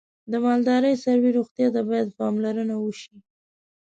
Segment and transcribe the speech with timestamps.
[0.31, 3.15] د مالدارۍ څاروی روغتیا ته باید پاملرنه وشي.